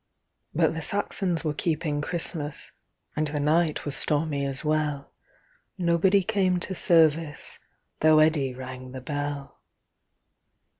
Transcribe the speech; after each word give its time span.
But 0.55 0.73
the 0.73 0.81
Saxons 0.81 1.43
were 1.43 1.53
keeping 1.53 2.01
Christmas, 2.01 2.71
And 3.15 3.27
the 3.27 3.39
night 3.39 3.85
was 3.85 3.95
stormy 3.95 4.45
as 4.47 4.65
well. 4.65 5.11
Nobody 5.77 6.23
came 6.23 6.59
to 6.61 6.73
service, 6.73 7.59
Though 7.99 8.17
Eddi 8.17 8.55
rang 8.55 8.93
the 8.93 9.01
bell. 9.01 9.59